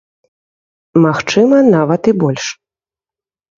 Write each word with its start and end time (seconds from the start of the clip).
Магчыма, 1.03 1.57
нават 1.75 2.11
і 2.15 2.17
больш. 2.25 2.45